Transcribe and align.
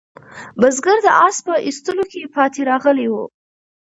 بزګر 0.59 0.97
د 1.05 1.07
آس 1.25 1.37
په 1.45 1.53
ایستلو 1.65 2.03
کې 2.11 2.31
پاتې 2.35 2.61
راغلی 2.71 3.07
و. 3.09 3.15